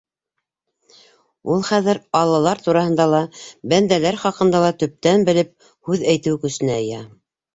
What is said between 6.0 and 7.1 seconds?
әйтеү көсөнә эйә.